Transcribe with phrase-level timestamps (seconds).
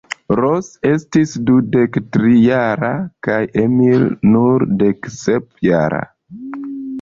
[0.37, 2.89] Ros estis dudektrijara
[3.27, 6.03] kaj Emil nur deksepjara.